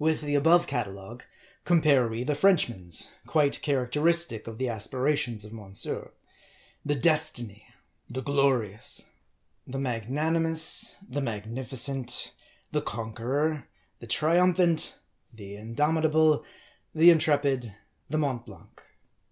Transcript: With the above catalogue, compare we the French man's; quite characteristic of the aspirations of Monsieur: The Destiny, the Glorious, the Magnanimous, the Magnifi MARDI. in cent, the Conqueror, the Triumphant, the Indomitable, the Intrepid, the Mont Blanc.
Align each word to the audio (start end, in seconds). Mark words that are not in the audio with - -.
With 0.00 0.22
the 0.22 0.34
above 0.34 0.66
catalogue, 0.66 1.22
compare 1.64 2.08
we 2.08 2.24
the 2.24 2.34
French 2.34 2.68
man's; 2.68 3.12
quite 3.28 3.62
characteristic 3.62 4.48
of 4.48 4.58
the 4.58 4.68
aspirations 4.68 5.44
of 5.44 5.52
Monsieur: 5.52 6.10
The 6.84 6.96
Destiny, 6.96 7.68
the 8.08 8.20
Glorious, 8.20 9.04
the 9.68 9.78
Magnanimous, 9.78 10.96
the 11.08 11.20
Magnifi 11.20 11.54
MARDI. 11.54 11.60
in 11.62 11.76
cent, 11.76 12.32
the 12.72 12.82
Conqueror, 12.82 13.68
the 14.00 14.08
Triumphant, 14.08 14.96
the 15.32 15.54
Indomitable, 15.54 16.44
the 16.92 17.10
Intrepid, 17.12 17.72
the 18.08 18.18
Mont 18.18 18.44
Blanc. 18.44 18.82